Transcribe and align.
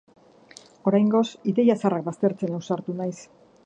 Oraingoz, 0.93 1.23
ideia 1.53 1.77
zaharrak 1.79 2.09
baztertzen 2.11 2.61
ausartu 2.61 3.01
naiz. 3.03 3.17